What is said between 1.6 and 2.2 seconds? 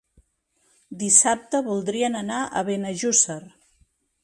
voldrien